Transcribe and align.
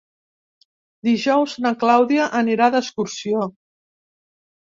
Dijous 1.07 1.53
na 1.65 1.73
Clàudia 1.83 2.29
anirà 2.41 2.69
d'excursió. 2.77 3.45